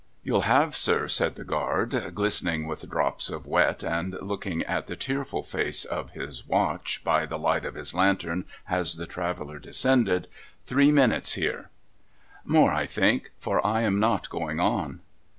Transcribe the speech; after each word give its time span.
'You'll 0.23 0.49
have, 0.49 0.75
sir,' 0.75 1.07
said 1.07 1.35
the 1.35 1.43
guard, 1.43 2.15
glistening 2.15 2.65
with 2.65 2.89
drops 2.89 3.29
of 3.29 3.45
wet, 3.45 3.83
and 3.83 4.17
looking 4.19 4.63
at 4.63 4.87
the 4.87 4.95
tearful 4.95 5.43
face 5.43 5.85
of 5.85 6.09
his 6.13 6.47
watch 6.47 7.03
by 7.03 7.27
the 7.27 7.37
light 7.37 7.65
of 7.65 7.75
his 7.75 7.93
lantern 7.93 8.45
as 8.67 8.95
the 8.95 9.05
traveller 9.05 9.59
descended,' 9.59 10.27
three 10.65 10.91
minutes 10.91 11.33
here.'' 11.33 11.69
More, 12.43 12.73
I 12.73 12.87
think.— 12.87 13.29
For 13.41 13.63
I 13.63 13.81
am 13.81 13.99
not 13.99 14.27
going 14.31 14.59
on.' 14.59 15.01